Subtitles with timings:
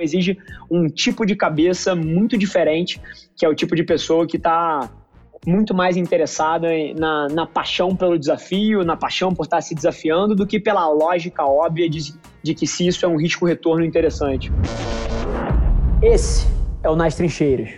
[0.00, 0.38] exige
[0.70, 3.00] um tipo de cabeça muito diferente,
[3.36, 4.88] que é o tipo de pessoa que está
[5.44, 10.46] muito mais interessada na, na paixão pelo desafio, na paixão por estar se desafiando, do
[10.46, 14.52] que pela lógica óbvia de, de que se isso é um risco-retorno interessante.
[16.00, 16.46] Esse
[16.84, 17.70] é o Nas Trincheiras.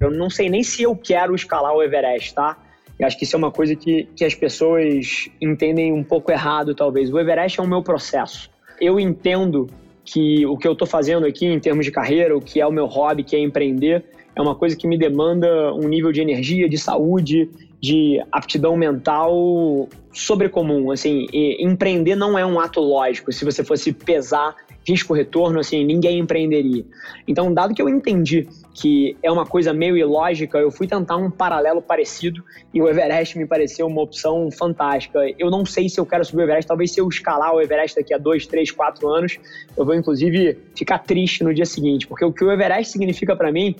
[0.00, 2.56] Eu não sei nem se eu quero escalar o Everest, tá?
[2.98, 6.74] Eu acho que isso é uma coisa que, que as pessoas entendem um pouco errado,
[6.74, 7.12] talvez.
[7.12, 8.50] O Everest é o meu processo.
[8.80, 9.68] Eu entendo
[10.10, 12.72] que o que eu estou fazendo aqui em termos de carreira, o que é o
[12.72, 16.68] meu hobby, que é empreender, é uma coisa que me demanda um nível de energia,
[16.68, 20.90] de saúde, de aptidão mental sobrecomum.
[20.90, 23.32] Assim, empreender não é um ato lógico.
[23.32, 24.56] Se você fosse pesar
[24.86, 26.84] risco-retorno, assim, ninguém empreenderia.
[27.26, 31.30] Então, dado que eu entendi que é uma coisa meio ilógica, eu fui tentar um
[31.30, 35.18] paralelo parecido e o Everest me pareceu uma opção fantástica.
[35.38, 37.96] Eu não sei se eu quero subir o Everest, talvez se eu escalar o Everest
[37.96, 39.38] daqui a dois, três, quatro anos,
[39.76, 43.50] eu vou inclusive ficar triste no dia seguinte, porque o que o Everest significa para
[43.50, 43.74] mim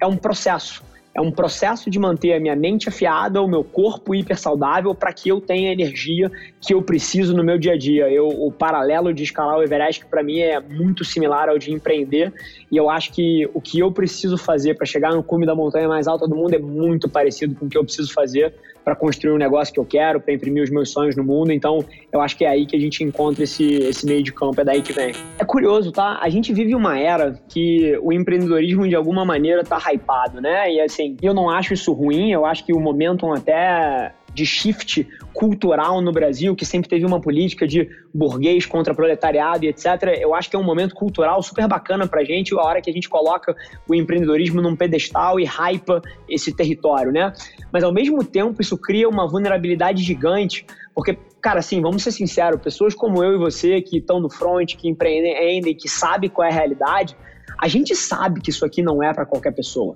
[0.00, 0.82] é um processo
[1.14, 5.12] é um processo de manter a minha mente afiada, o meu corpo hiper saudável para
[5.12, 8.10] que eu tenha a energia que eu preciso no meu dia a dia.
[8.10, 12.32] Eu, o paralelo de escalar o Everest para mim é muito similar ao de empreender
[12.70, 15.86] e eu acho que o que eu preciso fazer para chegar no cume da montanha
[15.86, 18.52] mais alta do mundo é muito parecido com o que eu preciso fazer
[18.84, 21.50] para construir um negócio que eu quero, para imprimir os meus sonhos no mundo.
[21.50, 24.60] Então, eu acho que é aí que a gente encontra esse, esse meio de campo,
[24.60, 25.12] é daí que vem.
[25.38, 26.18] É curioso, tá?
[26.20, 30.70] A gente vive uma era que o empreendedorismo, de alguma maneira, tá hypado, né?
[30.70, 35.06] E assim, eu não acho isso ruim, eu acho que o momentum até de shift
[35.32, 40.18] cultural no Brasil, que sempre teve uma política de burguês contra proletariado e etc.
[40.20, 42.92] Eu acho que é um momento cultural super bacana pra gente, a hora que a
[42.92, 43.54] gente coloca
[43.88, 47.32] o empreendedorismo num pedestal e hypa esse território, né?
[47.72, 52.60] Mas ao mesmo tempo isso cria uma vulnerabilidade gigante, porque, cara, assim, vamos ser sinceros,
[52.60, 56.50] pessoas como eu e você que estão no front, que empreendem, que sabem qual é
[56.50, 57.16] a realidade,
[57.58, 59.94] a gente sabe que isso aqui não é para qualquer pessoa.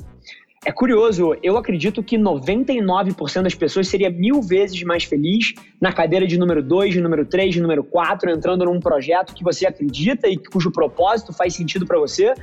[0.64, 6.26] É curioso, eu acredito que 99% das pessoas seria mil vezes mais feliz na cadeira
[6.26, 10.26] de número 2, de número 3, de número 4, entrando num projeto que você acredita
[10.26, 12.34] e cujo propósito faz sentido para você,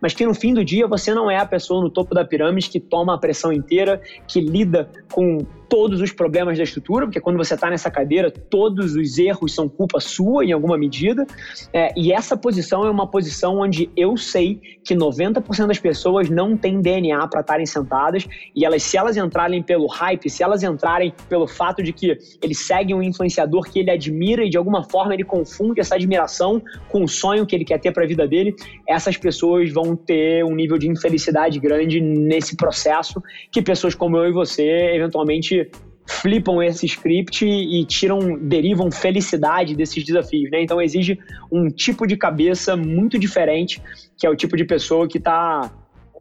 [0.00, 2.70] mas que no fim do dia você não é a pessoa no topo da pirâmide
[2.70, 5.38] que toma a pressão inteira, que lida com
[5.74, 9.68] todos os problemas da estrutura, porque quando você está nessa cadeira, todos os erros são
[9.68, 11.26] culpa sua em alguma medida.
[11.72, 16.56] É, e essa posição é uma posição onde eu sei que 90% das pessoas não
[16.56, 18.24] têm DNA para estarem sentadas
[18.54, 22.54] e elas, se elas entrarem pelo hype, se elas entrarem pelo fato de que ele
[22.54, 27.02] segue um influenciador que ele admira e de alguma forma ele confunde essa admiração com
[27.02, 28.54] o sonho que ele quer ter para a vida dele,
[28.86, 33.20] essas pessoas vão ter um nível de infelicidade grande nesse processo
[33.50, 35.63] que pessoas como eu e você eventualmente
[36.06, 40.62] flipam esse script e tiram, derivam felicidade desses desafios, né?
[40.62, 41.18] Então exige
[41.50, 43.80] um tipo de cabeça muito diferente,
[44.18, 45.70] que é o tipo de pessoa que está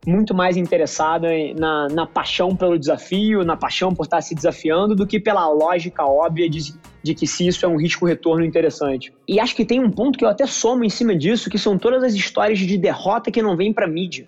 [0.06, 5.08] muito mais interessada na, na paixão pelo desafio, na paixão por estar se desafiando, do
[5.08, 9.14] que pela lógica óbvia de, de que se isso é um risco-retorno interessante.
[9.28, 11.78] E acho que tem um ponto que eu até somo em cima disso, que são
[11.78, 14.28] todas as histórias de derrota que não vêm para mídia.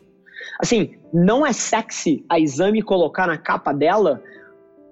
[0.59, 4.21] Assim, não é sexy a exame colocar na capa dela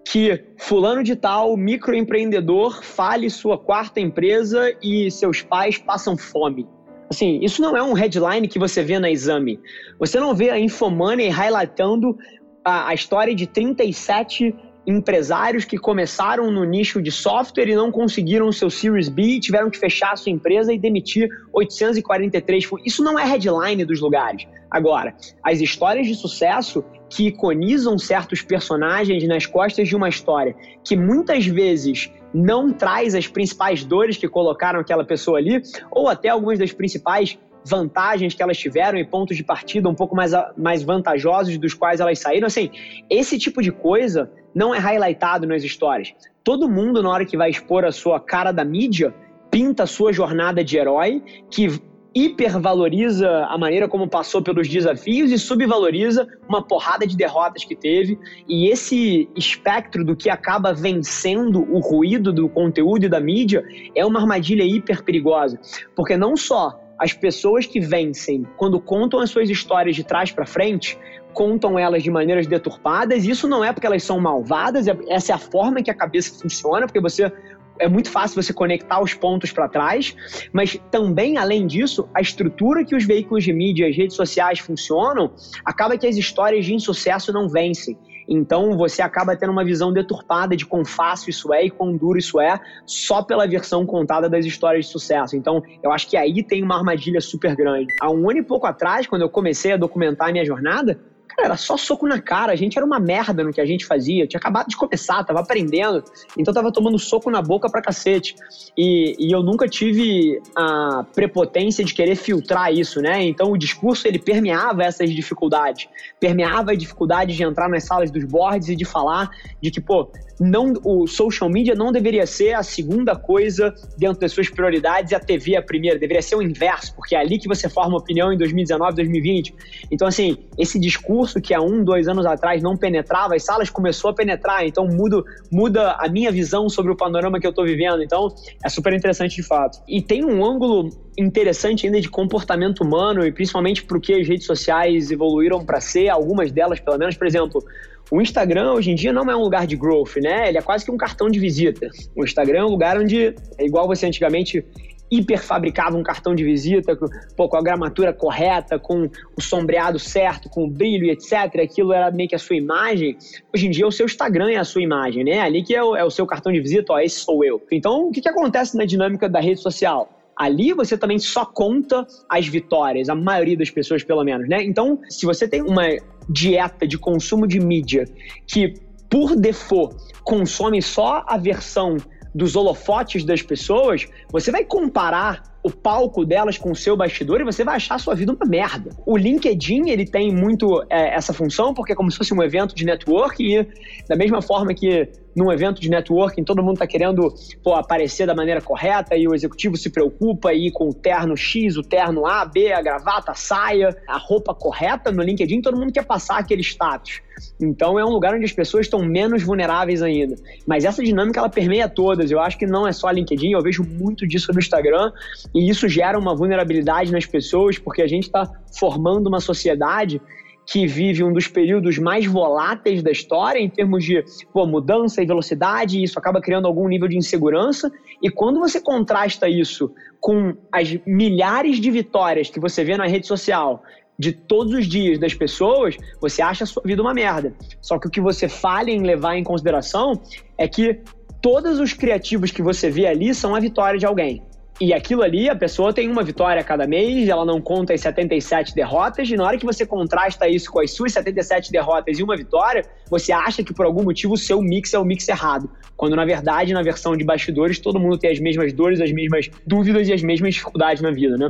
[0.06, 6.68] que fulano de tal, microempreendedor, fale sua quarta empresa e seus pais passam fome.
[7.10, 9.60] Assim, isso não é um headline que você vê na exame.
[10.00, 12.18] Você não vê a Infomoney highlightando
[12.66, 14.56] a, a história de 37
[14.86, 19.78] empresários que começaram no nicho de software e não conseguiram seu Series B, tiveram que
[19.78, 22.70] fechar a sua empresa e demitir 843.
[22.86, 24.46] Isso não é headline dos lugares.
[24.70, 26.84] Agora, as histórias de sucesso
[27.16, 33.28] que iconizam certos personagens nas costas de uma história que muitas vezes não traz as
[33.28, 38.58] principais dores que colocaram aquela pessoa ali, ou até algumas das principais vantagens que elas
[38.58, 42.48] tiveram e pontos de partida um pouco mais, mais vantajosos dos quais elas saíram.
[42.48, 42.72] Assim,
[43.10, 46.14] esse tipo de coisa não é highlightado nas histórias.
[46.44, 49.14] Todo mundo, na hora que vai expor a sua cara da mídia,
[49.50, 51.80] pinta a sua jornada de herói, que
[52.16, 58.20] hipervaloriza a maneira como passou pelos desafios e subvaloriza uma porrada de derrotas que teve.
[58.48, 63.64] E esse espectro do que acaba vencendo o ruído do conteúdo e da mídia
[63.96, 65.60] é uma armadilha hiper perigosa.
[65.96, 70.46] Porque não só as pessoas que vencem, quando contam as suas histórias de trás para
[70.46, 70.98] frente,
[71.34, 73.26] contam elas de maneiras deturpadas.
[73.26, 76.40] Isso não é porque elas são malvadas, é, essa é a forma que a cabeça
[76.40, 77.32] funciona, porque você
[77.80, 80.16] é muito fácil você conectar os pontos para trás,
[80.52, 85.32] mas também, além disso, a estrutura que os veículos de mídia, as redes sociais funcionam,
[85.66, 87.98] acaba que as histórias de insucesso não vencem.
[88.28, 92.18] Então você acaba tendo uma visão deturpada de quão fácil isso é e quão duro
[92.18, 95.36] isso é, só pela versão contada das histórias de sucesso.
[95.36, 97.88] Então eu acho que aí tem uma armadilha super grande.
[98.02, 101.00] Há um ano e pouco atrás, quando eu comecei a documentar a minha jornada,
[101.36, 102.52] Cara, era só soco na cara.
[102.52, 104.24] A gente era uma merda no que a gente fazia.
[104.24, 106.04] Eu tinha acabado de começar, tava aprendendo.
[106.38, 108.36] Então tava tomando soco na boca pra cacete.
[108.78, 113.24] E, e eu nunca tive a prepotência de querer filtrar isso, né?
[113.24, 115.88] Então o discurso ele permeava essas dificuldades.
[116.20, 119.30] Permeava a dificuldade de entrar nas salas dos boards e de falar
[119.62, 124.32] de que, pô, não, o social media não deveria ser a segunda coisa dentro das
[124.32, 127.48] suas prioridades e a TV a primeira, deveria ser o inverso, porque é ali que
[127.48, 129.56] você forma opinião em 2019, 2020.
[129.92, 134.12] Então, assim, esse discurso que há um, dois anos atrás não penetrava, as salas começou
[134.12, 138.02] a penetrar, então muda, muda a minha visão sobre o panorama que eu estou vivendo.
[138.02, 138.34] Então,
[138.64, 139.82] é super interessante de fato.
[139.88, 145.12] E tem um ângulo interessante ainda de comportamento humano e principalmente porque as redes sociais
[145.12, 147.64] evoluíram para ser, algumas delas pelo menos, por exemplo,
[148.12, 150.50] o Instagram hoje em dia não é um lugar de growth, né?
[150.50, 151.90] Ele é quase que um cartão de visita.
[152.16, 154.64] O Instagram é um lugar onde é igual você antigamente
[155.12, 156.98] hiperfabricava um cartão de visita
[157.36, 161.62] pô, com a gramatura correta, com o sombreado certo, com o brilho, etc.
[161.64, 163.18] Aquilo era meio que a sua imagem.
[163.54, 165.40] Hoje em dia, o seu Instagram é a sua imagem, né?
[165.40, 167.62] Ali que é o, é o seu cartão de visita, ó, esse sou eu.
[167.72, 170.10] Então, o que, que acontece na dinâmica da rede social?
[170.36, 174.64] Ali você também só conta as vitórias, a maioria das pessoas, pelo menos, né?
[174.64, 175.84] Então, se você tem uma
[176.28, 178.06] dieta de consumo de mídia
[178.48, 178.74] que,
[179.10, 181.98] por default, consome só a versão
[182.34, 187.46] dos holofotes das pessoas, você vai comparar o palco delas com o seu bastidor e
[187.46, 188.92] você vai achar a sua vida uma merda.
[189.06, 192.76] O LinkedIn, ele tem muito é, essa função, porque é como se fosse um evento
[192.76, 193.68] de networking e
[194.08, 197.34] da mesma forma que num evento de networking, todo mundo está querendo
[197.64, 201.78] pô, aparecer da maneira correta e o executivo se preocupa aí com o terno X,
[201.78, 205.92] o terno A, B, a gravata, a saia, a roupa correta no LinkedIn, todo mundo
[205.92, 207.22] quer passar aquele status.
[207.60, 210.36] Então é um lugar onde as pessoas estão menos vulneráveis ainda.
[210.68, 212.30] Mas essa dinâmica ela permeia todas.
[212.30, 215.12] Eu acho que não é só LinkedIn, eu vejo muito disso no Instagram
[215.54, 220.22] e isso gera uma vulnerabilidade nas pessoas porque a gente está formando uma sociedade
[220.66, 225.26] que vive um dos períodos mais voláteis da história em termos de pô, mudança e
[225.26, 227.92] velocidade, e isso acaba criando algum nível de insegurança.
[228.22, 233.28] E quando você contrasta isso com as milhares de vitórias que você vê na rede
[233.28, 233.84] social
[234.18, 237.54] de todos os dias das pessoas, você acha a sua vida uma merda.
[237.82, 240.22] Só que o que você falha em levar em consideração
[240.58, 241.02] é que
[241.42, 244.42] todos os criativos que você vê ali são a vitória de alguém.
[244.82, 248.02] E aquilo ali, a pessoa tem uma vitória a cada mês, ela não conta as
[248.02, 252.24] 77 derrotas, e na hora que você contrasta isso com as suas 77 derrotas e
[252.24, 255.70] uma vitória, você acha que por algum motivo o seu mix é o mix errado.
[255.96, 259.50] Quando na verdade, na versão de bastidores, todo mundo tem as mesmas dores, as mesmas
[259.66, 261.50] dúvidas e as mesmas dificuldades na vida, né?